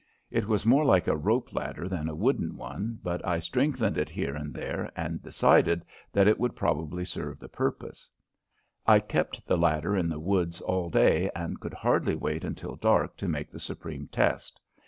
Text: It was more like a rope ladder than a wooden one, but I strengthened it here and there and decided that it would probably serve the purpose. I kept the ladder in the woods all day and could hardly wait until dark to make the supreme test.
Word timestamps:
It 0.31 0.47
was 0.47 0.65
more 0.65 0.83
like 0.83 1.07
a 1.07 1.15
rope 1.15 1.53
ladder 1.53 1.87
than 1.87 2.09
a 2.09 2.15
wooden 2.15 2.57
one, 2.57 2.97
but 3.03 3.23
I 3.23 3.37
strengthened 3.37 3.99
it 3.99 4.09
here 4.09 4.35
and 4.35 4.51
there 4.51 4.91
and 4.95 5.21
decided 5.21 5.85
that 6.11 6.27
it 6.27 6.39
would 6.39 6.55
probably 6.55 7.05
serve 7.05 7.37
the 7.37 7.47
purpose. 7.47 8.09
I 8.87 8.99
kept 8.99 9.45
the 9.45 9.57
ladder 9.59 9.95
in 9.95 10.09
the 10.09 10.19
woods 10.19 10.59
all 10.59 10.89
day 10.89 11.29
and 11.35 11.59
could 11.59 11.75
hardly 11.75 12.15
wait 12.15 12.43
until 12.43 12.77
dark 12.77 13.15
to 13.17 13.27
make 13.27 13.51
the 13.51 13.59
supreme 13.59 14.07
test. 14.07 14.59